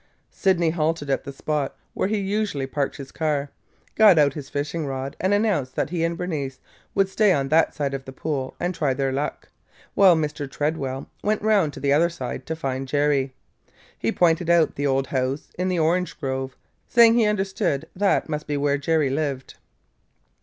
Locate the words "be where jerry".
18.47-19.11